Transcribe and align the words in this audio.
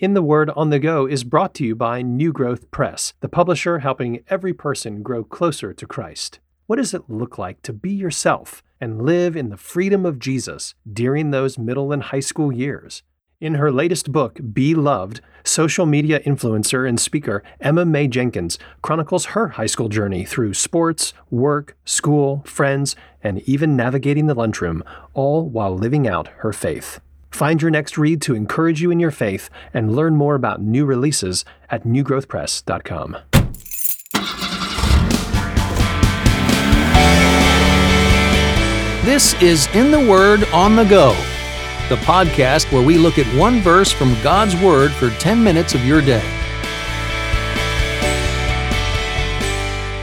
In 0.00 0.14
the 0.14 0.22
Word 0.22 0.48
on 0.56 0.70
the 0.70 0.78
Go 0.78 1.04
is 1.04 1.24
brought 1.24 1.52
to 1.56 1.64
you 1.66 1.74
by 1.76 2.00
New 2.00 2.32
Growth 2.32 2.70
Press, 2.70 3.12
the 3.20 3.28
publisher 3.28 3.80
helping 3.80 4.24
every 4.28 4.54
person 4.54 5.02
grow 5.02 5.22
closer 5.22 5.74
to 5.74 5.86
Christ. 5.86 6.40
What 6.66 6.76
does 6.76 6.94
it 6.94 7.10
look 7.10 7.36
like 7.36 7.60
to 7.60 7.74
be 7.74 7.92
yourself 7.92 8.62
and 8.80 9.02
live 9.02 9.36
in 9.36 9.50
the 9.50 9.58
freedom 9.58 10.06
of 10.06 10.18
Jesus 10.18 10.74
during 10.90 11.32
those 11.32 11.58
middle 11.58 11.92
and 11.92 12.02
high 12.02 12.20
school 12.20 12.50
years? 12.50 13.02
In 13.42 13.56
her 13.56 13.70
latest 13.70 14.10
book, 14.10 14.40
Be 14.54 14.74
Loved, 14.74 15.20
social 15.44 15.84
media 15.84 16.20
influencer 16.20 16.88
and 16.88 16.98
speaker 16.98 17.42
Emma 17.60 17.84
Mae 17.84 18.08
Jenkins 18.08 18.58
chronicles 18.80 19.26
her 19.26 19.48
high 19.48 19.66
school 19.66 19.90
journey 19.90 20.24
through 20.24 20.54
sports, 20.54 21.12
work, 21.28 21.76
school, 21.84 22.42
friends, 22.46 22.96
and 23.22 23.40
even 23.40 23.76
navigating 23.76 24.28
the 24.28 24.34
lunchroom, 24.34 24.82
all 25.12 25.46
while 25.46 25.76
living 25.76 26.08
out 26.08 26.28
her 26.38 26.54
faith. 26.54 27.00
Find 27.30 27.62
your 27.62 27.70
next 27.70 27.96
read 27.96 28.20
to 28.22 28.34
encourage 28.34 28.82
you 28.82 28.90
in 28.90 29.00
your 29.00 29.10
faith 29.10 29.48
and 29.72 29.94
learn 29.94 30.16
more 30.16 30.34
about 30.34 30.60
new 30.60 30.84
releases 30.84 31.44
at 31.70 31.84
newgrowthpress.com. 31.84 33.16
This 39.04 39.34
is 39.42 39.66
In 39.74 39.90
the 39.90 39.98
Word 39.98 40.44
on 40.52 40.76
the 40.76 40.84
Go, 40.84 41.12
the 41.88 41.96
podcast 42.02 42.70
where 42.70 42.84
we 42.84 42.98
look 42.98 43.18
at 43.18 43.26
one 43.36 43.60
verse 43.60 43.90
from 43.90 44.14
God's 44.22 44.54
Word 44.56 44.92
for 44.92 45.10
10 45.10 45.42
minutes 45.42 45.74
of 45.74 45.84
your 45.84 46.02
day. 46.02 46.22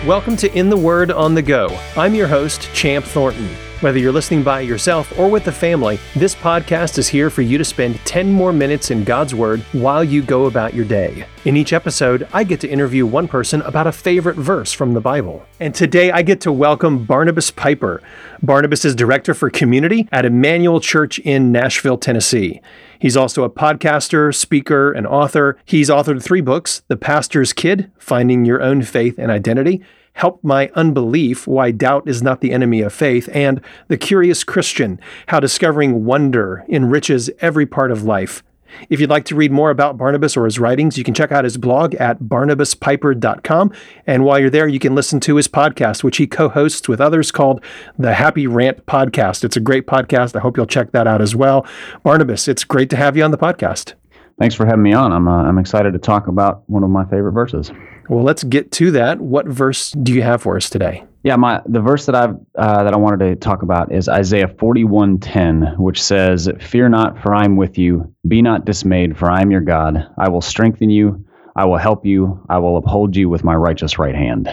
Welcome 0.05 0.35
to 0.37 0.51
In 0.57 0.69
the 0.69 0.77
Word 0.77 1.11
on 1.11 1.35
the 1.35 1.41
Go. 1.41 1.67
I'm 1.95 2.15
your 2.15 2.27
host, 2.27 2.73
Champ 2.73 3.05
Thornton. 3.05 3.47
Whether 3.79 3.99
you're 3.99 4.11
listening 4.11 4.41
by 4.41 4.61
yourself 4.61 5.19
or 5.19 5.29
with 5.29 5.45
the 5.45 5.51
family, 5.51 5.99
this 6.15 6.33
podcast 6.33 6.97
is 6.97 7.07
here 7.07 7.29
for 7.29 7.43
you 7.43 7.59
to 7.59 7.63
spend 7.63 8.03
10 8.05 8.31
more 8.31 8.51
minutes 8.51 8.89
in 8.89 9.03
God's 9.03 9.35
Word 9.35 9.59
while 9.71 10.03
you 10.03 10.23
go 10.23 10.47
about 10.47 10.73
your 10.73 10.83
day. 10.83 11.27
In 11.45 11.55
each 11.55 11.73
episode, 11.73 12.27
I 12.33 12.43
get 12.43 12.59
to 12.61 12.67
interview 12.67 13.05
one 13.05 13.27
person 13.27 13.61
about 13.61 13.85
a 13.85 13.91
favorite 13.91 14.35
verse 14.35 14.73
from 14.73 14.95
the 14.95 14.99
Bible. 14.99 15.45
And 15.59 15.75
today 15.75 16.09
I 16.09 16.23
get 16.23 16.41
to 16.41 16.51
welcome 16.51 17.05
Barnabas 17.05 17.51
Piper. 17.51 18.01
Barnabas 18.41 18.83
is 18.83 18.95
Director 18.95 19.35
for 19.35 19.51
Community 19.51 20.09
at 20.11 20.25
Immanuel 20.25 20.79
Church 20.79 21.19
in 21.19 21.51
Nashville, 21.51 21.99
Tennessee. 21.99 22.61
He's 22.99 23.17
also 23.17 23.43
a 23.43 23.49
podcaster, 23.49 24.33
speaker, 24.33 24.91
and 24.91 25.05
author. 25.05 25.57
He's 25.65 25.89
authored 25.89 26.23
three 26.23 26.41
books 26.41 26.81
The 26.87 26.97
Pastor's 26.97 27.53
Kid, 27.53 27.91
Finding 27.97 28.45
Your 28.45 28.61
Own 28.61 28.81
Faith 28.81 29.15
and 29.17 29.31
Identity, 29.31 29.83
Help 30.13 30.43
My 30.43 30.71
Unbelief 30.73 31.45
Why 31.45 31.69
Doubt 31.71 32.07
is 32.07 32.23
Not 32.23 32.41
the 32.41 32.51
Enemy 32.51 32.81
of 32.81 32.93
Faith, 32.93 33.29
and 33.33 33.61
The 33.87 33.97
Curious 33.97 34.43
Christian 34.43 34.99
How 35.27 35.39
Discovering 35.39 36.05
Wonder 36.05 36.65
Enriches 36.67 37.29
Every 37.39 37.67
Part 37.67 37.91
of 37.91 38.03
Life. 38.03 38.43
If 38.89 38.99
you'd 38.99 39.09
like 39.09 39.25
to 39.25 39.35
read 39.35 39.51
more 39.51 39.69
about 39.69 39.97
Barnabas 39.97 40.37
or 40.37 40.45
his 40.45 40.59
writings, 40.59 40.97
you 40.97 41.03
can 41.03 41.13
check 41.13 41.31
out 41.31 41.43
his 41.43 41.57
blog 41.57 41.95
at 41.95 42.19
barnabaspiper.com. 42.19 43.71
And 44.05 44.23
while 44.23 44.39
you're 44.39 44.49
there, 44.49 44.67
you 44.67 44.79
can 44.79 44.95
listen 44.95 45.19
to 45.21 45.35
his 45.35 45.47
podcast, 45.47 46.03
which 46.03 46.17
he 46.17 46.27
co 46.27 46.49
hosts 46.49 46.87
with 46.87 47.01
others 47.01 47.31
called 47.31 47.63
the 47.97 48.13
Happy 48.13 48.47
Rant 48.47 48.85
Podcast. 48.85 49.43
It's 49.43 49.57
a 49.57 49.61
great 49.61 49.87
podcast. 49.87 50.35
I 50.35 50.39
hope 50.39 50.57
you'll 50.57 50.65
check 50.65 50.91
that 50.91 51.07
out 51.07 51.21
as 51.21 51.35
well. 51.35 51.65
Barnabas, 52.03 52.47
it's 52.47 52.63
great 52.63 52.89
to 52.91 52.95
have 52.95 53.17
you 53.17 53.23
on 53.23 53.31
the 53.31 53.37
podcast. 53.37 53.93
Thanks 54.39 54.53
for 54.53 54.65
having 54.65 54.83
me 54.83 54.93
on. 54.93 55.11
I'm, 55.11 55.27
uh, 55.27 55.43
I'm 55.43 55.57
excited 55.57 55.93
to 55.93 55.99
talk 55.99 56.27
about 56.27 56.63
one 56.69 56.83
of 56.83 56.89
my 56.89 57.05
favorite 57.05 57.31
verses. 57.31 57.71
Well, 58.09 58.23
let's 58.23 58.43
get 58.43 58.71
to 58.73 58.91
that. 58.91 59.19
What 59.19 59.47
verse 59.47 59.91
do 59.91 60.13
you 60.13 60.21
have 60.21 60.43
for 60.43 60.55
us 60.55 60.69
today? 60.69 61.03
Yeah, 61.27 61.35
my 61.35 61.61
the 61.65 61.81
verse 61.81 62.05
that 62.05 62.15
I've 62.15 62.37
uh, 62.57 62.85
that 62.85 62.93
I 62.93 62.95
wanted 62.95 63.25
to 63.25 63.35
talk 63.35 63.61
about 63.61 63.91
is 63.91 64.07
Isaiah 64.07 64.47
41:10, 64.47 65.77
which 65.77 66.01
says, 66.01 66.49
"Fear 66.61 66.87
not, 66.87 67.21
for 67.21 67.35
I 67.35 67.43
am 67.43 67.57
with 67.57 67.77
you. 67.77 68.13
Be 68.25 68.41
not 68.41 68.63
dismayed, 68.63 69.17
for 69.17 69.29
I 69.29 69.41
am 69.41 69.51
your 69.51 69.59
God. 69.59 70.07
I 70.17 70.29
will 70.29 70.39
strengthen 70.39 70.89
you. 70.89 71.25
I 71.53 71.65
will 71.65 71.75
help 71.75 72.05
you. 72.05 72.39
I 72.47 72.59
will 72.59 72.77
uphold 72.77 73.17
you 73.17 73.27
with 73.27 73.43
my 73.43 73.55
righteous 73.55 73.99
right 73.99 74.15
hand." 74.15 74.47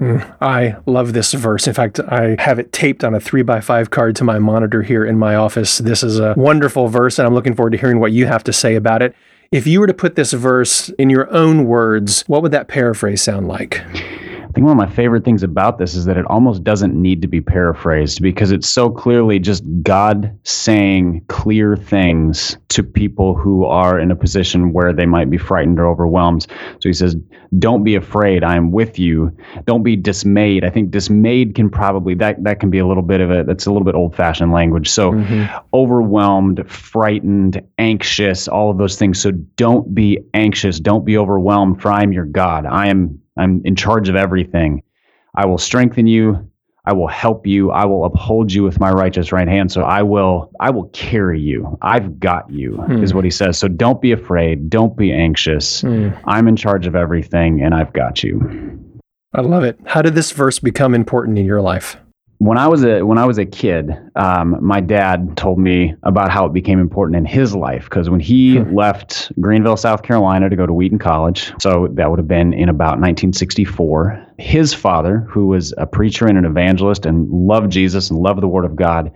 Mm, 0.00 0.36
I 0.40 0.74
love 0.86 1.12
this 1.12 1.34
verse. 1.34 1.68
In 1.68 1.74
fact, 1.74 2.00
I 2.00 2.34
have 2.40 2.58
it 2.58 2.72
taped 2.72 3.04
on 3.04 3.14
a 3.14 3.20
three 3.20 3.42
by 3.42 3.60
five 3.60 3.90
card 3.90 4.16
to 4.16 4.24
my 4.24 4.40
monitor 4.40 4.82
here 4.82 5.04
in 5.04 5.20
my 5.20 5.36
office. 5.36 5.78
This 5.78 6.02
is 6.02 6.18
a 6.18 6.34
wonderful 6.36 6.88
verse, 6.88 7.20
and 7.20 7.28
I'm 7.28 7.34
looking 7.34 7.54
forward 7.54 7.70
to 7.74 7.78
hearing 7.78 8.00
what 8.00 8.10
you 8.10 8.26
have 8.26 8.42
to 8.42 8.52
say 8.52 8.74
about 8.74 9.02
it. 9.02 9.14
If 9.52 9.68
you 9.68 9.78
were 9.78 9.86
to 9.86 9.94
put 9.94 10.16
this 10.16 10.32
verse 10.32 10.88
in 10.98 11.10
your 11.10 11.32
own 11.32 11.66
words, 11.66 12.22
what 12.26 12.42
would 12.42 12.50
that 12.50 12.66
paraphrase 12.66 13.22
sound 13.22 13.46
like? 13.46 13.84
I 14.52 14.54
think 14.54 14.66
one 14.66 14.78
of 14.78 14.86
my 14.86 14.94
favorite 14.94 15.24
things 15.24 15.42
about 15.42 15.78
this 15.78 15.94
is 15.94 16.04
that 16.04 16.18
it 16.18 16.26
almost 16.26 16.62
doesn't 16.62 16.94
need 16.94 17.22
to 17.22 17.26
be 17.26 17.40
paraphrased 17.40 18.20
because 18.20 18.52
it's 18.52 18.68
so 18.68 18.90
clearly 18.90 19.38
just 19.38 19.64
God 19.82 20.38
saying 20.42 21.24
clear 21.28 21.74
things 21.74 22.58
to 22.68 22.82
people 22.82 23.34
who 23.34 23.64
are 23.64 23.98
in 23.98 24.10
a 24.10 24.14
position 24.14 24.74
where 24.74 24.92
they 24.92 25.06
might 25.06 25.30
be 25.30 25.38
frightened 25.38 25.80
or 25.80 25.86
overwhelmed. 25.86 26.46
So 26.80 26.90
he 26.90 26.92
says, 26.92 27.16
Don't 27.58 27.82
be 27.82 27.94
afraid, 27.94 28.44
I 28.44 28.56
am 28.56 28.72
with 28.72 28.98
you. 28.98 29.34
Don't 29.64 29.82
be 29.82 29.96
dismayed. 29.96 30.66
I 30.66 30.68
think 30.68 30.90
dismayed 30.90 31.54
can 31.54 31.70
probably 31.70 32.14
that 32.16 32.44
that 32.44 32.60
can 32.60 32.68
be 32.68 32.78
a 32.78 32.86
little 32.86 33.02
bit 33.02 33.22
of 33.22 33.30
a 33.30 33.44
that's 33.44 33.64
a 33.64 33.70
little 33.70 33.86
bit 33.86 33.94
old 33.94 34.14
fashioned 34.14 34.52
language. 34.52 34.90
So 34.90 35.12
mm-hmm. 35.12 35.56
overwhelmed, 35.72 36.70
frightened, 36.70 37.62
anxious, 37.78 38.48
all 38.48 38.70
of 38.70 38.76
those 38.76 38.98
things. 38.98 39.18
So 39.18 39.30
don't 39.30 39.94
be 39.94 40.18
anxious, 40.34 40.78
don't 40.78 41.06
be 41.06 41.16
overwhelmed, 41.16 41.80
for 41.80 41.90
I 41.90 42.02
am 42.02 42.12
your 42.12 42.26
God. 42.26 42.66
I 42.66 42.88
am 42.88 43.18
I'm 43.36 43.62
in 43.64 43.76
charge 43.76 44.08
of 44.08 44.16
everything. 44.16 44.82
I 45.34 45.46
will 45.46 45.58
strengthen 45.58 46.06
you. 46.06 46.48
I 46.84 46.92
will 46.92 47.08
help 47.08 47.46
you. 47.46 47.70
I 47.70 47.84
will 47.84 48.04
uphold 48.04 48.52
you 48.52 48.64
with 48.64 48.80
my 48.80 48.90
righteous 48.90 49.30
right 49.30 49.46
hand. 49.46 49.70
So 49.70 49.82
I 49.82 50.02
will 50.02 50.50
I 50.58 50.70
will 50.70 50.88
carry 50.88 51.40
you. 51.40 51.78
I've 51.80 52.18
got 52.18 52.50
you 52.50 52.76
hmm. 52.76 53.02
is 53.02 53.14
what 53.14 53.24
he 53.24 53.30
says. 53.30 53.56
So 53.56 53.68
don't 53.68 54.00
be 54.00 54.10
afraid. 54.10 54.68
Don't 54.68 54.96
be 54.96 55.12
anxious. 55.12 55.82
Hmm. 55.82 56.10
I'm 56.24 56.48
in 56.48 56.56
charge 56.56 56.86
of 56.86 56.96
everything 56.96 57.62
and 57.62 57.72
I've 57.72 57.92
got 57.92 58.24
you. 58.24 58.80
I 59.32 59.42
love 59.42 59.62
it. 59.62 59.78
How 59.86 60.02
did 60.02 60.14
this 60.14 60.32
verse 60.32 60.58
become 60.58 60.94
important 60.94 61.38
in 61.38 61.46
your 61.46 61.62
life? 61.62 61.96
When 62.42 62.58
I 62.58 62.66
was 62.66 62.82
a 62.84 63.02
when 63.02 63.18
I 63.18 63.24
was 63.24 63.38
a 63.38 63.46
kid, 63.46 63.96
um, 64.16 64.58
my 64.60 64.80
dad 64.80 65.36
told 65.36 65.60
me 65.60 65.94
about 66.02 66.32
how 66.32 66.44
it 66.44 66.52
became 66.52 66.80
important 66.80 67.16
in 67.16 67.24
his 67.24 67.54
life 67.54 67.84
because 67.84 68.10
when 68.10 68.18
he 68.18 68.56
hmm. 68.56 68.74
left 68.74 69.30
Greenville, 69.40 69.76
South 69.76 70.02
Carolina, 70.02 70.50
to 70.50 70.56
go 70.56 70.66
to 70.66 70.72
Wheaton 70.72 70.98
College, 70.98 71.52
so 71.60 71.86
that 71.92 72.10
would 72.10 72.18
have 72.18 72.26
been 72.26 72.52
in 72.52 72.68
about 72.68 72.98
1964. 72.98 74.26
His 74.38 74.74
father, 74.74 75.20
who 75.30 75.46
was 75.46 75.72
a 75.78 75.86
preacher 75.86 76.26
and 76.26 76.36
an 76.36 76.44
evangelist 76.44 77.06
and 77.06 77.30
loved 77.30 77.70
Jesus 77.70 78.10
and 78.10 78.18
loved 78.18 78.42
the 78.42 78.48
Word 78.48 78.64
of 78.64 78.74
God, 78.74 79.12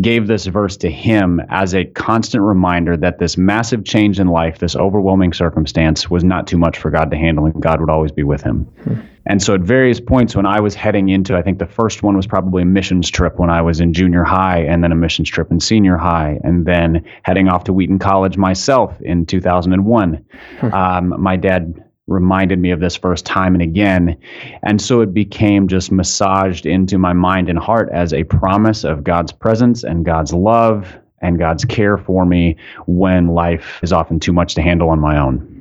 gave 0.00 0.28
this 0.28 0.46
verse 0.46 0.76
to 0.76 0.90
him 0.90 1.40
as 1.48 1.74
a 1.74 1.86
constant 1.86 2.44
reminder 2.44 2.96
that 2.96 3.18
this 3.18 3.36
massive 3.36 3.84
change 3.84 4.20
in 4.20 4.28
life, 4.28 4.60
this 4.60 4.76
overwhelming 4.76 5.32
circumstance, 5.32 6.08
was 6.08 6.22
not 6.22 6.46
too 6.46 6.58
much 6.58 6.78
for 6.78 6.92
God 6.92 7.10
to 7.10 7.16
handle, 7.16 7.46
and 7.46 7.60
God 7.60 7.80
would 7.80 7.90
always 7.90 8.12
be 8.12 8.22
with 8.22 8.42
him. 8.42 8.66
Hmm. 8.84 9.00
And 9.26 9.42
so 9.42 9.54
at 9.54 9.60
various 9.60 10.00
points 10.00 10.34
when 10.34 10.46
I 10.46 10.60
was 10.60 10.74
heading 10.74 11.08
into, 11.08 11.36
I 11.36 11.42
think 11.42 11.58
the 11.58 11.66
first 11.66 12.02
one 12.02 12.16
was 12.16 12.26
probably 12.26 12.62
a 12.62 12.66
missions 12.66 13.10
trip 13.10 13.38
when 13.38 13.50
I 13.50 13.62
was 13.62 13.80
in 13.80 13.92
junior 13.92 14.24
high, 14.24 14.60
and 14.60 14.82
then 14.82 14.92
a 14.92 14.96
missions 14.96 15.28
trip 15.28 15.50
in 15.50 15.60
senior 15.60 15.96
high, 15.96 16.38
and 16.42 16.66
then 16.66 17.04
heading 17.22 17.48
off 17.48 17.64
to 17.64 17.72
Wheaton 17.72 17.98
College 17.98 18.36
myself 18.36 19.00
in 19.02 19.26
2001. 19.26 20.24
Hmm. 20.60 20.72
Um, 20.72 21.20
my 21.20 21.36
dad 21.36 21.84
reminded 22.06 22.58
me 22.58 22.72
of 22.72 22.80
this 22.80 22.96
first 22.96 23.24
time 23.24 23.54
and 23.54 23.62
again. 23.62 24.18
And 24.64 24.82
so 24.82 25.00
it 25.00 25.14
became 25.14 25.68
just 25.68 25.92
massaged 25.92 26.66
into 26.66 26.98
my 26.98 27.12
mind 27.12 27.48
and 27.48 27.58
heart 27.58 27.88
as 27.92 28.12
a 28.12 28.24
promise 28.24 28.84
of 28.84 29.04
God's 29.04 29.32
presence 29.32 29.84
and 29.84 30.04
God's 30.04 30.34
love 30.34 30.98
and 31.22 31.38
God's 31.38 31.64
care 31.64 31.96
for 31.96 32.26
me 32.26 32.56
when 32.86 33.28
life 33.28 33.78
is 33.82 33.92
often 33.92 34.18
too 34.18 34.32
much 34.32 34.54
to 34.56 34.62
handle 34.62 34.88
on 34.88 34.98
my 34.98 35.18
own. 35.18 35.59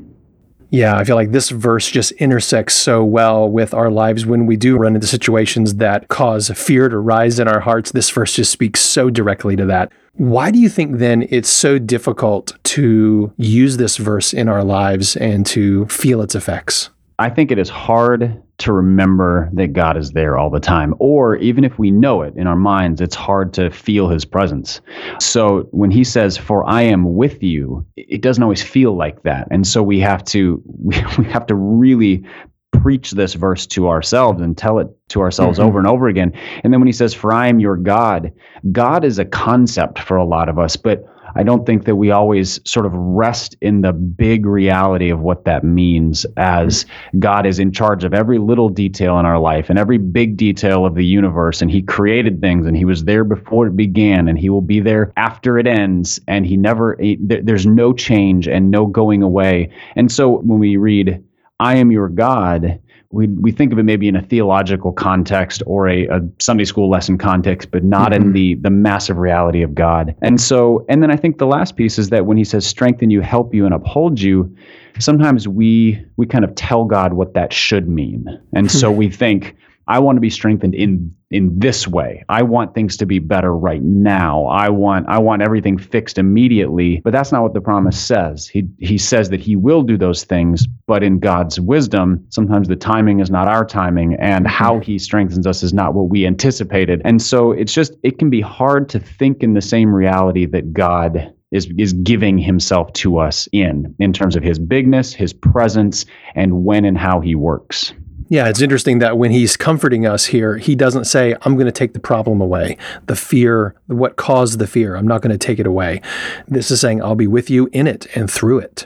Yeah, 0.72 0.96
I 0.96 1.03
feel 1.03 1.16
like 1.16 1.31
this 1.31 1.50
verse 1.50 1.90
just 1.90 2.12
intersects 2.13 2.75
so 2.75 3.03
well 3.03 3.50
with 3.50 3.74
our 3.74 3.90
lives 3.90 4.25
when 4.25 4.46
we 4.46 4.56
do 4.56 4.78
run 4.78 4.94
into 4.96 5.07
situations 5.07 5.75
that 5.75 6.07
cause 6.09 6.50
fear 6.52 6.90
to 6.90 6.97
rise 7.00 7.40
in 7.40 7.47
our 7.47 7.59
hearts. 7.59 7.91
This 7.91 8.09
verse 8.09 8.35
just 8.35 8.52
speaks 8.52 8.79
so 8.79 9.09
directly 9.09 9.56
to 9.56 9.66
that. 9.66 9.91
Why 10.13 10.52
do 10.52 10.59
you 10.59 10.69
think 10.69 10.97
then 10.97 11.25
it's 11.29 11.50
so 11.50 11.79
difficult 11.79 12.56
to 12.66 13.34
use 13.38 13.78
this 13.78 13.97
verse 13.97 14.34
in 14.34 14.47
our 14.47 14.63
lives 14.63 15.16
and 15.16 15.46
to 15.47 15.88
feel 15.88 16.22
its 16.22 16.35
effects? 16.35 16.90
I 17.19 17.29
think 17.29 17.51
it 17.51 17.59
is 17.59 17.67
hard 17.67 18.41
to 18.59 18.73
remember 18.73 19.49
that 19.53 19.73
God 19.73 19.97
is 19.97 20.11
there 20.11 20.37
all 20.37 20.49
the 20.49 20.59
time. 20.59 20.95
Or 20.99 21.35
even 21.37 21.66
if 21.66 21.77
we 21.77 21.91
know 21.91 22.21
it 22.21 22.33
in 22.37 22.47
our 22.47 22.55
minds, 22.55 23.01
it's 23.01 23.16
hard 23.16 23.53
to 23.55 23.69
feel 23.69 24.07
his 24.07 24.23
presence. 24.23 24.79
So 25.19 25.67
when 25.71 25.91
he 25.91 26.05
says, 26.05 26.37
For 26.37 26.63
I 26.63 26.81
am 26.81 27.16
with 27.16 27.43
you, 27.43 27.85
it 27.97 28.21
doesn't 28.21 28.41
always 28.41 28.63
feel 28.63 28.95
like 28.95 29.23
that. 29.23 29.49
And 29.51 29.67
so 29.67 29.83
we 29.83 29.99
have 29.99 30.23
to 30.25 30.61
we, 30.66 30.95
we 31.17 31.25
have 31.25 31.45
to 31.47 31.55
really 31.55 32.23
preach 32.71 33.11
this 33.11 33.33
verse 33.33 33.66
to 33.66 33.89
ourselves 33.89 34.41
and 34.41 34.57
tell 34.57 34.79
it 34.79 34.87
to 35.09 35.21
ourselves 35.21 35.59
mm-hmm. 35.59 35.67
over 35.67 35.79
and 35.79 35.87
over 35.87 36.07
again. 36.07 36.31
And 36.63 36.71
then 36.71 36.79
when 36.79 36.87
he 36.87 36.93
says, 36.93 37.13
For 37.13 37.33
I 37.33 37.47
am 37.47 37.59
your 37.59 37.75
God, 37.75 38.31
God 38.71 39.03
is 39.03 39.19
a 39.19 39.25
concept 39.25 39.99
for 39.99 40.16
a 40.16 40.25
lot 40.25 40.47
of 40.47 40.57
us, 40.57 40.77
but 40.77 41.03
I 41.35 41.43
don't 41.43 41.66
think 41.66 41.85
that 41.85 41.96
we 41.96 42.11
always 42.11 42.59
sort 42.70 42.85
of 42.85 42.93
rest 42.93 43.55
in 43.61 43.81
the 43.81 43.93
big 43.93 44.46
reality 44.46 45.09
of 45.09 45.20
what 45.20 45.46
that 45.46 45.64
means 45.64 46.26
as 46.37 46.85
God 47.20 47.46
is 47.46 47.59
in 47.59 47.72
charge 47.72 48.03
of 48.03 48.14
every 48.14 48.37
little 48.37 48.70
detail 48.70 49.20
in 49.20 49.26
our 49.26 49.40
life 49.40 49.70
and 49.70 49.79
every 49.79 49.97
big 49.97 50.37
detail 50.37 50.85
of 50.85 50.96
the 50.96 51.05
universe. 51.05 51.61
And 51.61 51.72
He 51.72 51.81
created 51.81 52.41
things 52.41 52.66
and 52.66 52.76
He 52.76 52.85
was 52.85 53.03
there 53.03 53.23
before 53.23 53.67
it 53.67 53.76
began 53.76 54.28
and 54.28 54.37
He 54.37 54.49
will 54.49 54.61
be 54.61 54.79
there 54.79 55.14
after 55.17 55.58
it 55.58 55.67
ends. 55.67 56.20
And 56.28 56.46
He 56.46 56.58
never, 56.58 56.96
he, 56.99 57.17
there's 57.20 57.66
no 57.66 57.93
change 57.93 58.47
and 58.47 58.72
no 58.72 58.85
going 58.85 59.23
away. 59.23 59.72
And 59.96 60.11
so 60.11 60.40
when 60.40 60.59
we 60.59 60.78
read, 60.78 61.23
I 61.59 61.76
am 61.76 61.91
your 61.91 62.08
God, 62.08 62.79
we, 63.11 63.28
we 63.28 63.52
think 63.52 63.73
of 63.73 63.79
it 63.79 63.84
maybe 63.84 64.08
in 64.08 64.16
a 64.16 64.22
theological 64.22 64.91
context 64.91 65.64
or 65.66 65.90
a, 65.90 66.06
a 66.08 66.22
Sunday 66.40 66.66
school 66.66 66.90
lesson 66.90 67.17
context, 67.17 67.72
but 67.72 67.84
not 67.84 68.11
mm-hmm. 68.11 68.22
in 68.22 68.34
the 68.34 68.56
the 68.56 68.70
massive 68.70 69.17
reality 69.17 69.64
of 69.64 69.73
God. 69.73 70.16
And 70.22 70.40
so, 70.40 70.85
and 70.90 71.02
then 71.02 71.09
I 71.09 71.16
think 71.16 71.40
the 71.40 71.47
last 71.47 71.76
piece 71.76 71.97
is 71.97 72.09
that 72.09 72.28
when 72.28 72.38
he 72.38 72.44
says 72.44 72.67
strengthen 72.67 73.09
you, 73.09 73.22
help 73.22 73.53
you, 73.53 73.66
and 73.66 73.73
uphold 73.73 74.22
you, 74.22 74.56
sometimes 75.00 75.47
we 75.47 76.06
we 76.17 76.28
kind 76.28 76.46
of 76.46 76.53
tell 76.53 76.85
God 76.85 77.14
what 77.14 77.34
that 77.34 77.52
should 77.52 77.90
mean. 77.90 78.28
And 78.53 78.72
so 78.72 78.91
we 79.02 79.09
think, 79.09 79.55
I 79.88 79.97
want 80.00 80.17
to 80.17 80.22
be 80.22 80.29
strengthened 80.29 80.76
in 80.76 81.16
in 81.31 81.59
this 81.59 81.87
way. 81.87 82.23
I 82.28 82.43
want 82.43 82.73
things 82.73 82.97
to 82.97 83.05
be 83.05 83.20
better 83.20 83.55
right 83.55 83.81
now. 83.81 84.46
I 84.46 84.70
want 84.70 85.08
I 85.08 85.20
want 85.20 85.41
everything 85.41 85.78
fixed 85.78 86.17
immediately. 86.17 87.02
But 87.03 87.14
that's 87.14 87.31
not 87.31 87.43
what 87.43 87.53
the 87.53 87.61
promise 87.61 87.99
says. 87.99 88.47
He 88.47 88.67
he 88.79 88.97
says 88.97 89.29
that 89.29 89.40
he 89.40 89.55
will 89.55 89.84
do 89.84 89.97
those 89.97 90.23
things, 90.23 90.66
but 90.87 91.03
in 91.03 91.20
God's 91.20 91.59
wisdom, 91.59 92.26
sometimes 92.29 92.67
the 92.67 92.76
timing 92.76 93.20
is 93.20 93.29
not 93.29 93.47
our 93.47 93.66
timing 93.66 94.16
and 94.16 94.47
how 94.47 94.79
he 94.79 94.97
strengthens 94.97 95.46
us 95.46 95.61
is 95.61 95.73
not 95.73 95.93
what 95.93 96.09
we 96.09 96.26
anticipated. 96.26 97.02
And 97.05 97.22
so 97.22 97.52
it's 97.52 97.73
just 97.73 97.93
it 98.03 98.17
can 98.17 98.29
be 98.29 98.41
hard 98.41 98.90
to 98.90 98.99
think 98.99 99.43
in 99.43 99.53
the 99.53 99.61
same 99.61 99.93
reality 99.93 100.46
that 100.47 100.73
God 100.73 101.34
is 101.52 101.67
is 101.78 101.93
giving 101.93 102.37
himself 102.37 102.91
to 102.93 103.17
us 103.17 103.47
in 103.52 103.96
in 103.99 104.14
terms 104.14 104.35
of 104.35 104.43
his 104.43 104.59
bigness, 104.59 105.14
his 105.14 105.34
presence 105.34 106.05
and 106.35 106.64
when 106.64 106.85
and 106.85 106.97
how 106.97 107.20
he 107.20 107.35
works. 107.35 107.93
Yeah, 108.31 108.47
it's 108.47 108.61
interesting 108.61 108.99
that 108.99 109.17
when 109.17 109.31
he's 109.31 109.58
comforting 109.58 110.05
us 110.05 110.28
here, 110.28 110.58
he 110.58 110.76
doesn't 110.76 111.05
say, 111.05 111.35
I'm 111.41 111.55
going 111.55 111.66
to 111.66 111.72
take 111.72 111.93
the 111.93 111.99
problem 111.99 112.41
away, 112.41 112.78
the 113.08 113.16
fear, 113.16 113.73
what 113.87 114.17
caused 114.17 114.59
the 114.59 114.67
fear. 114.67 114.96
I'm 114.96 115.08
not 115.08 115.23
going 115.23 115.31
to 115.31 115.37
take 115.37 115.58
it 115.58 115.66
away. 115.66 116.03
This 116.47 116.70
is 116.70 116.79
saying, 116.79 117.02
I'll 117.02 117.16
be 117.16 117.26
with 117.26 117.49
you 117.49 117.70
in 117.73 117.87
it 117.87 118.05
and 118.16 118.29
through 118.29 118.59
it. 118.59 118.85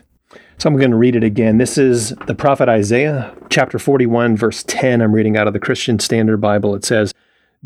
So 0.57 0.69
I'm 0.69 0.77
going 0.77 0.91
to 0.91 0.97
read 0.97 1.17
it 1.17 1.25
again. 1.25 1.57
This 1.57 1.77
is 1.77 2.11
the 2.25 2.35
prophet 2.35 2.69
Isaiah, 2.69 3.35
chapter 3.49 3.77
41, 3.77 4.37
verse 4.37 4.63
10. 4.63 5.01
I'm 5.01 5.11
reading 5.13 5.35
out 5.35 5.47
of 5.47 5.51
the 5.51 5.59
Christian 5.59 5.99
Standard 5.99 6.37
Bible. 6.37 6.73
It 6.73 6.85
says, 6.85 7.13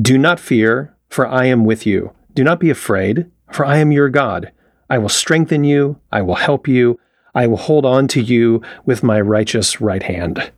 Do 0.01 0.17
not 0.17 0.39
fear, 0.39 0.95
for 1.09 1.27
I 1.27 1.45
am 1.45 1.63
with 1.63 1.85
you. 1.85 2.11
Do 2.33 2.43
not 2.43 2.59
be 2.59 2.71
afraid, 2.71 3.29
for 3.51 3.65
I 3.65 3.77
am 3.77 3.91
your 3.91 4.09
God. 4.09 4.51
I 4.89 4.97
will 4.97 5.09
strengthen 5.09 5.63
you. 5.63 5.99
I 6.11 6.23
will 6.23 6.35
help 6.35 6.67
you. 6.67 6.99
I 7.35 7.45
will 7.45 7.57
hold 7.57 7.85
on 7.85 8.07
to 8.09 8.21
you 8.21 8.63
with 8.83 9.03
my 9.03 9.21
righteous 9.21 9.79
right 9.79 10.01
hand. 10.01 10.51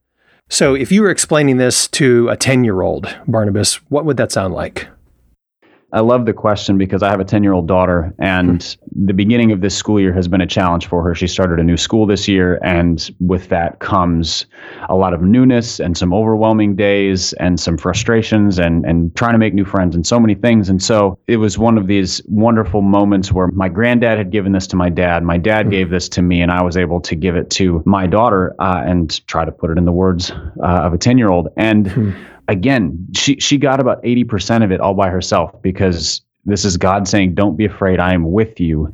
So, 0.51 0.73
if 0.73 0.91
you 0.91 1.03
were 1.03 1.11
explaining 1.11 1.57
this 1.57 1.87
to 1.89 2.27
a 2.29 2.35
10 2.35 2.63
year 2.63 2.81
old, 2.81 3.15
Barnabas, 3.27 3.75
what 3.89 4.03
would 4.05 4.17
that 4.17 4.31
sound 4.31 4.55
like? 4.55 4.87
I 5.91 6.01
love 6.01 6.25
the 6.25 6.33
question 6.33 6.77
because 6.77 7.01
I 7.01 7.09
have 7.09 7.19
a 7.19 7.25
10 7.25 7.41
year 7.41 7.53
old 7.53 7.67
daughter, 7.67 8.13
and 8.19 8.77
the 8.95 9.13
beginning 9.13 9.51
of 9.51 9.61
this 9.61 9.75
school 9.75 9.99
year 9.99 10.13
has 10.13 10.27
been 10.27 10.41
a 10.41 10.47
challenge 10.47 10.87
for 10.87 11.03
her. 11.03 11.15
She 11.15 11.25
started 11.27 11.59
a 11.59 11.63
new 11.63 11.77
school 11.77 12.05
this 12.05 12.27
year, 12.27 12.59
and 12.63 13.09
with 13.19 13.49
that 13.49 13.79
comes 13.79 14.45
a 14.87 14.95
lot 14.95 15.13
of 15.13 15.21
newness 15.21 15.79
and 15.79 15.97
some 15.97 16.13
overwhelming 16.13 16.75
days 16.75 17.33
and 17.33 17.59
some 17.59 17.77
frustrations 17.77 18.59
and, 18.59 18.85
and 18.85 19.15
trying 19.15 19.33
to 19.33 19.39
make 19.39 19.55
new 19.55 19.65
friends 19.65 19.95
and 19.95 20.05
so 20.05 20.19
many 20.19 20.35
things. 20.35 20.69
And 20.69 20.81
so 20.81 21.17
it 21.27 21.37
was 21.37 21.57
one 21.57 21.77
of 21.77 21.87
these 21.87 22.21
wonderful 22.27 22.81
moments 22.81 23.31
where 23.31 23.47
my 23.47 23.67
granddad 23.67 24.19
had 24.19 24.31
given 24.31 24.51
this 24.51 24.67
to 24.67 24.75
my 24.75 24.89
dad, 24.89 25.23
my 25.23 25.37
dad 25.37 25.61
mm-hmm. 25.61 25.71
gave 25.71 25.89
this 25.89 26.07
to 26.09 26.21
me, 26.21 26.41
and 26.41 26.51
I 26.51 26.61
was 26.61 26.77
able 26.77 27.01
to 27.01 27.15
give 27.15 27.35
it 27.35 27.49
to 27.51 27.81
my 27.85 28.05
daughter 28.05 28.55
uh, 28.59 28.83
and 28.85 29.25
try 29.25 29.43
to 29.43 29.51
put 29.51 29.71
it 29.71 29.79
in 29.79 29.85
the 29.85 29.91
words 29.91 30.31
uh, 30.63 30.65
of 30.65 30.93
a 30.93 30.99
10 30.99 31.17
year 31.17 31.29
old. 31.29 31.47
And 31.57 31.85
mm-hmm 31.87 32.25
again, 32.49 33.07
she 33.15 33.39
she 33.39 33.57
got 33.57 33.79
about 33.79 34.03
80% 34.03 34.63
of 34.63 34.71
it 34.71 34.81
all 34.81 34.93
by 34.93 35.09
herself 35.09 35.59
because 35.61 36.21
this 36.45 36.65
is 36.65 36.77
God 36.77 37.07
saying, 37.07 37.35
Don't 37.35 37.55
be 37.55 37.65
afraid, 37.65 37.99
I 37.99 38.13
am 38.13 38.31
with 38.31 38.59
you. 38.59 38.93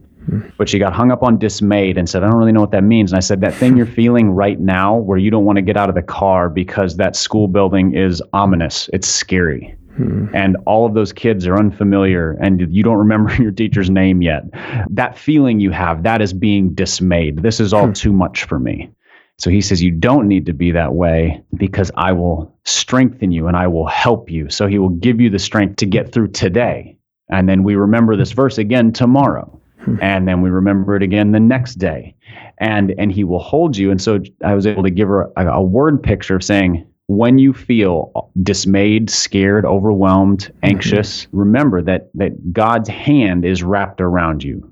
But 0.57 0.67
she 0.67 0.79
got 0.79 0.91
hung 0.91 1.11
up 1.11 1.21
on 1.21 1.37
dismayed 1.37 1.99
and 1.99 2.09
said, 2.09 2.23
I 2.23 2.27
don't 2.27 2.39
really 2.39 2.51
know 2.51 2.61
what 2.61 2.71
that 2.71 2.83
means. 2.83 3.11
And 3.11 3.17
I 3.17 3.21
said, 3.21 3.41
That 3.41 3.53
thing 3.53 3.77
you're 3.77 3.85
feeling 3.85 4.31
right 4.31 4.59
now 4.59 4.95
where 4.95 5.17
you 5.17 5.31
don't 5.31 5.45
want 5.45 5.57
to 5.57 5.61
get 5.61 5.77
out 5.77 5.89
of 5.89 5.95
the 5.95 6.01
car 6.01 6.49
because 6.49 6.97
that 6.97 7.15
school 7.15 7.47
building 7.47 7.95
is 7.95 8.21
ominous, 8.33 8.89
it's 8.91 9.07
scary. 9.07 9.75
Hmm. 9.95 10.27
And 10.33 10.57
all 10.65 10.85
of 10.85 10.93
those 10.93 11.13
kids 11.13 11.47
are 11.47 11.57
unfamiliar 11.57 12.37
and 12.41 12.73
you 12.73 12.83
don't 12.83 12.97
remember 12.97 13.33
your 13.41 13.51
teacher's 13.51 13.89
name 13.89 14.21
yet. 14.21 14.43
That 14.89 15.17
feeling 15.17 15.59
you 15.59 15.71
have, 15.71 16.03
that 16.03 16.21
is 16.21 16.33
being 16.33 16.73
dismayed. 16.73 17.43
This 17.43 17.59
is 17.59 17.71
all 17.71 17.87
hmm. 17.87 17.93
too 17.93 18.11
much 18.11 18.43
for 18.43 18.59
me. 18.59 18.89
So 19.37 19.49
he 19.49 19.61
says, 19.61 19.83
You 19.83 19.91
don't 19.91 20.27
need 20.27 20.45
to 20.45 20.53
be 20.53 20.71
that 20.71 20.93
way 20.93 21.43
because 21.55 21.91
I 21.95 22.13
will 22.13 22.55
strengthen 22.63 23.31
you 23.31 23.47
and 23.47 23.57
I 23.57 23.67
will 23.67 23.87
help 23.87 24.29
you. 24.29 24.49
So 24.49 24.67
he 24.67 24.79
will 24.79 24.89
give 24.89 25.19
you 25.19 25.29
the 25.29 25.39
strength 25.39 25.77
to 25.77 25.85
get 25.85 26.11
through 26.11 26.29
today. 26.29 26.97
And 27.29 27.49
then 27.49 27.63
we 27.63 27.75
remember 27.75 28.15
this 28.15 28.31
verse 28.31 28.57
again 28.57 28.93
tomorrow. 28.93 29.59
Hmm. 29.79 29.97
And 30.01 30.27
then 30.27 30.41
we 30.41 30.49
remember 30.49 30.95
it 30.95 31.03
again 31.03 31.31
the 31.31 31.39
next 31.39 31.75
day. 31.75 32.15
And 32.59 32.93
and 32.97 33.11
he 33.11 33.23
will 33.23 33.39
hold 33.39 33.75
you. 33.75 33.91
And 33.91 34.01
so 34.01 34.19
I 34.43 34.55
was 34.55 34.65
able 34.65 34.83
to 34.83 34.91
give 34.91 35.09
her 35.09 35.31
a, 35.35 35.47
a 35.47 35.61
word 35.61 36.01
picture 36.01 36.35
of 36.35 36.43
saying, 36.43 36.87
when 37.07 37.37
you 37.37 37.53
feel 37.53 38.31
dismayed, 38.41 39.09
scared, 39.09 39.65
overwhelmed, 39.65 40.39
mm-hmm. 40.39 40.59
anxious, 40.63 41.25
mm-hmm. 41.25 41.37
remember 41.37 41.81
that 41.81 42.09
that 42.15 42.53
God's 42.53 42.89
hand 42.89 43.43
is 43.45 43.63
wrapped 43.63 43.99
around 43.99 44.43
you 44.43 44.71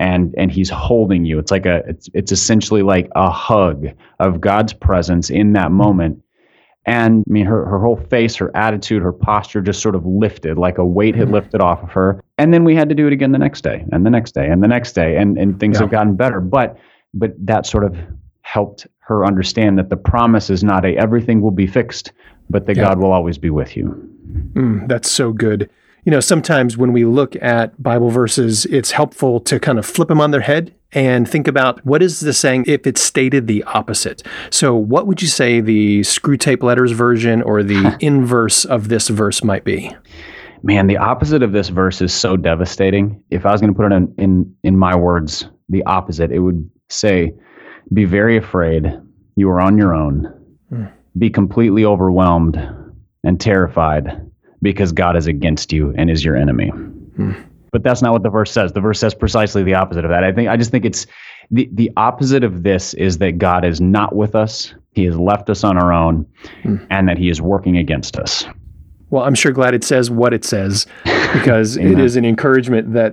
and 0.00 0.34
and 0.38 0.50
he's 0.50 0.70
holding 0.70 1.24
you 1.24 1.38
it's 1.38 1.50
like 1.52 1.66
a 1.66 1.82
it's 1.86 2.08
it's 2.14 2.32
essentially 2.32 2.82
like 2.82 3.08
a 3.14 3.30
hug 3.30 3.86
of 4.18 4.40
god's 4.40 4.72
presence 4.72 5.30
in 5.30 5.52
that 5.52 5.70
moment 5.70 6.20
and 6.86 7.22
i 7.28 7.30
mean 7.30 7.44
her, 7.44 7.66
her 7.66 7.78
whole 7.78 7.96
face 7.96 8.34
her 8.34 8.50
attitude 8.56 9.02
her 9.02 9.12
posture 9.12 9.60
just 9.60 9.80
sort 9.80 9.94
of 9.94 10.04
lifted 10.04 10.56
like 10.56 10.78
a 10.78 10.84
weight 10.84 11.14
had 11.14 11.26
mm-hmm. 11.26 11.34
lifted 11.34 11.60
off 11.60 11.82
of 11.82 11.90
her 11.90 12.24
and 12.38 12.52
then 12.52 12.64
we 12.64 12.74
had 12.74 12.88
to 12.88 12.94
do 12.94 13.06
it 13.06 13.12
again 13.12 13.30
the 13.30 13.38
next 13.38 13.60
day 13.60 13.84
and 13.92 14.04
the 14.04 14.10
next 14.10 14.32
day 14.32 14.48
and 14.48 14.62
the 14.62 14.68
next 14.68 14.92
day 14.92 15.16
and 15.16 15.38
and 15.38 15.60
things 15.60 15.76
yeah. 15.76 15.82
have 15.82 15.90
gotten 15.90 16.16
better 16.16 16.40
but 16.40 16.78
but 17.12 17.32
that 17.38 17.66
sort 17.66 17.84
of 17.84 17.94
helped 18.40 18.86
her 19.00 19.24
understand 19.26 19.78
that 19.78 19.90
the 19.90 19.96
promise 19.96 20.48
is 20.48 20.64
not 20.64 20.84
a 20.84 20.96
everything 20.96 21.42
will 21.42 21.50
be 21.50 21.66
fixed 21.66 22.12
but 22.48 22.64
that 22.66 22.76
yeah. 22.76 22.84
god 22.84 22.98
will 22.98 23.12
always 23.12 23.36
be 23.36 23.50
with 23.50 23.76
you 23.76 23.84
mm, 24.54 24.88
that's 24.88 25.10
so 25.10 25.30
good 25.30 25.68
you 26.04 26.10
know, 26.10 26.20
sometimes 26.20 26.76
when 26.76 26.92
we 26.92 27.04
look 27.04 27.36
at 27.42 27.80
Bible 27.82 28.10
verses, 28.10 28.66
it's 28.66 28.90
helpful 28.90 29.40
to 29.40 29.60
kind 29.60 29.78
of 29.78 29.86
flip 29.86 30.08
them 30.08 30.20
on 30.20 30.30
their 30.30 30.40
head 30.40 30.74
and 30.92 31.28
think 31.28 31.46
about 31.46 31.84
what 31.84 32.02
is 32.02 32.20
this 32.20 32.38
saying 32.38 32.64
if 32.66 32.86
it's 32.86 33.00
stated 33.00 33.46
the 33.46 33.62
opposite. 33.64 34.22
So, 34.50 34.74
what 34.74 35.06
would 35.06 35.22
you 35.22 35.28
say 35.28 35.60
the 35.60 36.00
Screwtape 36.00 36.62
Letters 36.62 36.92
version 36.92 37.42
or 37.42 37.62
the 37.62 37.96
inverse 38.00 38.64
of 38.64 38.88
this 38.88 39.08
verse 39.08 39.44
might 39.44 39.64
be? 39.64 39.94
Man, 40.62 40.86
the 40.86 40.98
opposite 40.98 41.42
of 41.42 41.52
this 41.52 41.68
verse 41.68 42.02
is 42.02 42.12
so 42.12 42.36
devastating. 42.36 43.22
If 43.30 43.46
I 43.46 43.52
was 43.52 43.60
going 43.60 43.72
to 43.72 43.76
put 43.76 43.92
it 43.92 43.94
in, 43.94 44.14
in 44.18 44.54
in 44.62 44.76
my 44.76 44.94
words, 44.96 45.48
the 45.68 45.82
opposite, 45.84 46.32
it 46.32 46.40
would 46.40 46.68
say, 46.88 47.32
"Be 47.92 48.04
very 48.04 48.36
afraid. 48.36 48.86
You 49.36 49.48
are 49.50 49.60
on 49.60 49.78
your 49.78 49.94
own. 49.94 50.32
Mm. 50.70 50.92
Be 51.16 51.30
completely 51.30 51.84
overwhelmed 51.84 52.60
and 53.24 53.40
terrified." 53.40 54.29
Because 54.62 54.92
God 54.92 55.16
is 55.16 55.26
against 55.26 55.72
you 55.72 55.94
and 55.96 56.10
is 56.10 56.24
your 56.24 56.36
enemy. 56.36 56.68
Hmm. 56.68 57.32
But 57.72 57.82
that's 57.82 58.02
not 58.02 58.12
what 58.12 58.22
the 58.22 58.30
verse 58.30 58.50
says. 58.50 58.72
The 58.72 58.80
verse 58.80 58.98
says 58.98 59.14
precisely 59.14 59.62
the 59.62 59.74
opposite 59.74 60.04
of 60.04 60.10
that. 60.10 60.24
I 60.24 60.32
think 60.32 60.48
I 60.48 60.56
just 60.56 60.70
think 60.70 60.84
it's 60.84 61.06
the 61.50 61.68
the 61.72 61.90
opposite 61.96 62.44
of 62.44 62.62
this 62.62 62.94
is 62.94 63.18
that 63.18 63.38
God 63.38 63.64
is 63.64 63.80
not 63.80 64.14
with 64.14 64.34
us. 64.34 64.74
He 64.92 65.04
has 65.04 65.16
left 65.16 65.48
us 65.50 65.62
on 65.62 65.78
our 65.78 65.92
own 65.92 66.26
hmm. 66.62 66.76
and 66.90 67.08
that 67.08 67.18
he 67.18 67.28
is 67.28 67.40
working 67.40 67.76
against 67.76 68.16
us. 68.16 68.44
Well, 69.10 69.24
I'm 69.24 69.34
sure 69.34 69.50
glad 69.50 69.74
it 69.74 69.82
says 69.82 70.08
what 70.08 70.32
it 70.32 70.44
says 70.44 70.86
because 71.04 71.76
it 71.76 71.98
is 71.98 72.14
an 72.16 72.24
encouragement 72.24 72.92
that 72.92 73.12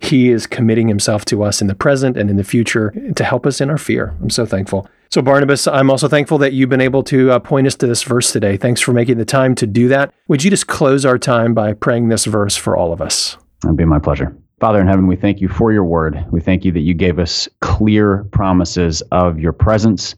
he 0.00 0.30
is 0.30 0.46
committing 0.46 0.88
himself 0.88 1.24
to 1.26 1.42
us 1.42 1.62
in 1.62 1.66
the 1.66 1.74
present 1.74 2.16
and 2.18 2.28
in 2.28 2.36
the 2.36 2.44
future 2.44 2.94
to 3.16 3.24
help 3.24 3.46
us 3.46 3.60
in 3.60 3.70
our 3.70 3.78
fear. 3.78 4.14
I'm 4.20 4.30
so 4.30 4.44
thankful. 4.44 4.88
So, 5.10 5.22
Barnabas, 5.22 5.66
I'm 5.66 5.90
also 5.90 6.06
thankful 6.06 6.36
that 6.38 6.52
you've 6.52 6.68
been 6.68 6.82
able 6.82 7.02
to 7.04 7.30
uh, 7.30 7.38
point 7.38 7.66
us 7.66 7.74
to 7.76 7.86
this 7.86 8.02
verse 8.02 8.30
today. 8.30 8.58
Thanks 8.58 8.80
for 8.80 8.92
making 8.92 9.16
the 9.16 9.24
time 9.24 9.54
to 9.54 9.66
do 9.66 9.88
that. 9.88 10.12
Would 10.28 10.44
you 10.44 10.50
just 10.50 10.66
close 10.66 11.06
our 11.06 11.18
time 11.18 11.54
by 11.54 11.72
praying 11.72 12.08
this 12.08 12.26
verse 12.26 12.56
for 12.56 12.76
all 12.76 12.92
of 12.92 13.00
us? 13.00 13.38
It'd 13.64 13.76
be 13.76 13.86
my 13.86 13.98
pleasure. 13.98 14.36
Father 14.60 14.80
in 14.80 14.86
heaven, 14.86 15.06
we 15.06 15.16
thank 15.16 15.40
you 15.40 15.48
for 15.48 15.72
your 15.72 15.84
word. 15.84 16.26
We 16.30 16.40
thank 16.40 16.64
you 16.64 16.72
that 16.72 16.80
you 16.80 16.92
gave 16.92 17.18
us 17.18 17.48
clear 17.60 18.24
promises 18.32 19.02
of 19.12 19.38
your 19.38 19.52
presence. 19.52 20.14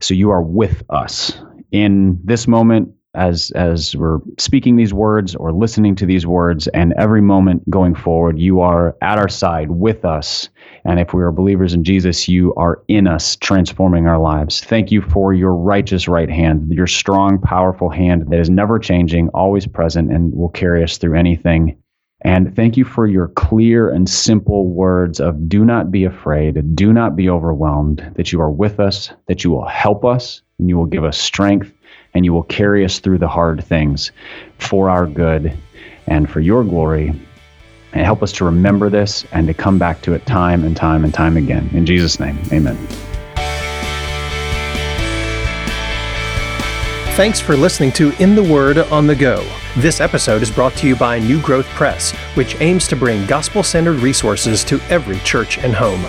So 0.00 0.14
you 0.14 0.30
are 0.30 0.42
with 0.42 0.82
us 0.90 1.38
in 1.70 2.18
this 2.24 2.48
moment 2.48 2.92
as 3.14 3.50
as 3.52 3.94
we're 3.96 4.18
speaking 4.38 4.76
these 4.76 4.94
words 4.94 5.34
or 5.34 5.52
listening 5.52 5.94
to 5.94 6.06
these 6.06 6.26
words 6.26 6.66
and 6.68 6.94
every 6.96 7.20
moment 7.20 7.68
going 7.68 7.94
forward 7.94 8.38
you 8.38 8.60
are 8.60 8.96
at 9.02 9.18
our 9.18 9.28
side 9.28 9.70
with 9.70 10.04
us. 10.04 10.48
And 10.84 10.98
if 10.98 11.12
we 11.12 11.22
are 11.22 11.32
believers 11.32 11.74
in 11.74 11.84
Jesus 11.84 12.28
you 12.28 12.54
are 12.54 12.82
in 12.88 13.06
us 13.06 13.36
transforming 13.36 14.06
our 14.06 14.18
lives. 14.18 14.62
Thank 14.62 14.90
you 14.90 15.02
for 15.02 15.34
your 15.34 15.54
righteous 15.54 16.08
right 16.08 16.30
hand 16.30 16.72
your 16.72 16.86
strong 16.86 17.38
powerful 17.38 17.90
hand 17.90 18.28
that 18.28 18.40
is 18.40 18.48
never 18.48 18.78
changing 18.78 19.28
always 19.30 19.66
present 19.66 20.10
and 20.10 20.34
will 20.34 20.48
carry 20.48 20.82
us 20.82 20.96
through 20.96 21.18
anything. 21.18 21.76
And 22.24 22.54
thank 22.54 22.76
you 22.76 22.84
for 22.84 23.06
your 23.06 23.28
clear 23.28 23.88
and 23.88 24.08
simple 24.08 24.68
words 24.68 25.20
of 25.20 25.48
do 25.48 25.64
not 25.64 25.90
be 25.90 26.04
afraid, 26.04 26.76
do 26.76 26.92
not 26.92 27.16
be 27.16 27.28
overwhelmed, 27.28 28.12
that 28.14 28.32
you 28.32 28.40
are 28.40 28.50
with 28.50 28.78
us, 28.78 29.10
that 29.26 29.42
you 29.42 29.50
will 29.50 29.66
help 29.66 30.04
us, 30.04 30.40
and 30.58 30.68
you 30.68 30.76
will 30.76 30.86
give 30.86 31.04
us 31.04 31.18
strength, 31.18 31.72
and 32.14 32.24
you 32.24 32.32
will 32.32 32.42
carry 32.44 32.84
us 32.84 32.98
through 32.98 33.18
the 33.18 33.28
hard 33.28 33.64
things 33.64 34.12
for 34.58 34.90
our 34.90 35.06
good 35.06 35.56
and 36.06 36.30
for 36.30 36.40
your 36.40 36.64
glory. 36.64 37.12
And 37.94 38.06
help 38.06 38.22
us 38.22 38.32
to 38.32 38.44
remember 38.44 38.88
this 38.88 39.26
and 39.32 39.46
to 39.46 39.54
come 39.54 39.78
back 39.78 40.00
to 40.02 40.14
it 40.14 40.24
time 40.24 40.64
and 40.64 40.76
time 40.76 41.04
and 41.04 41.12
time 41.12 41.36
again. 41.36 41.68
In 41.72 41.84
Jesus' 41.84 42.18
name, 42.18 42.38
amen. 42.50 42.76
Thanks 47.14 47.38
for 47.38 47.58
listening 47.58 47.92
to 47.92 48.10
In 48.22 48.34
the 48.34 48.42
Word 48.42 48.78
on 48.78 49.06
the 49.06 49.14
Go. 49.14 49.46
This 49.76 50.00
episode 50.00 50.40
is 50.40 50.50
brought 50.50 50.74
to 50.76 50.88
you 50.88 50.96
by 50.96 51.18
New 51.18 51.42
Growth 51.42 51.66
Press, 51.66 52.12
which 52.34 52.58
aims 52.62 52.88
to 52.88 52.96
bring 52.96 53.26
gospel 53.26 53.62
centered 53.62 53.98
resources 53.98 54.64
to 54.64 54.80
every 54.88 55.18
church 55.18 55.58
and 55.58 55.74
home. 55.74 56.02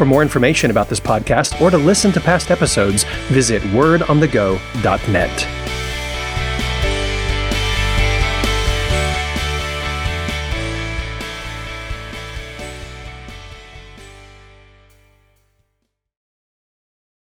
For 0.00 0.06
more 0.06 0.22
information 0.22 0.70
about 0.70 0.88
this 0.88 0.98
podcast 0.98 1.60
or 1.60 1.70
to 1.70 1.76
listen 1.76 2.10
to 2.12 2.22
past 2.22 2.50
episodes, 2.50 3.04
visit 3.28 3.60
wordonthego.net. 3.64 5.59